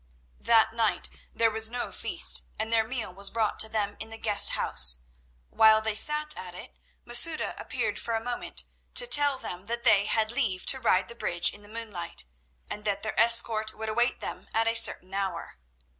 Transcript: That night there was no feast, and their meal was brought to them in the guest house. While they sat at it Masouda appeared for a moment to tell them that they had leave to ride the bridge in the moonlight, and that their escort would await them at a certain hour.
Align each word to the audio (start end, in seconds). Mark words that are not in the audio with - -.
That 0.39 0.73
night 0.73 1.09
there 1.31 1.51
was 1.51 1.69
no 1.69 1.91
feast, 1.91 2.41
and 2.57 2.73
their 2.73 2.87
meal 2.87 3.13
was 3.13 3.29
brought 3.29 3.59
to 3.59 3.69
them 3.69 3.97
in 3.99 4.09
the 4.09 4.17
guest 4.17 4.53
house. 4.57 5.03
While 5.51 5.79
they 5.79 5.93
sat 5.93 6.35
at 6.35 6.55
it 6.55 6.73
Masouda 7.05 7.53
appeared 7.61 7.99
for 7.99 8.15
a 8.15 8.23
moment 8.23 8.63
to 8.95 9.05
tell 9.05 9.37
them 9.37 9.67
that 9.67 9.83
they 9.83 10.05
had 10.07 10.31
leave 10.31 10.65
to 10.65 10.79
ride 10.79 11.07
the 11.07 11.13
bridge 11.13 11.53
in 11.53 11.61
the 11.61 11.69
moonlight, 11.69 12.25
and 12.67 12.83
that 12.83 13.03
their 13.03 13.19
escort 13.19 13.75
would 13.75 13.89
await 13.89 14.21
them 14.21 14.47
at 14.55 14.67
a 14.67 14.73
certain 14.73 15.13
hour. 15.13 15.59